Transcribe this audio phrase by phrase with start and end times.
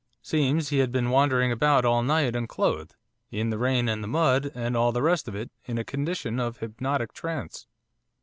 [0.23, 2.95] Seems he had been wandering about all night, unclothed,
[3.29, 6.39] in the rain and the mud, and all the rest of it, in a condition
[6.39, 7.67] of hypnotic trance.